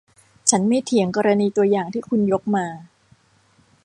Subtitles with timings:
[0.49, 2.65] ฉันไม่เถียงกรณีตัวอย่างที่คุณยกมา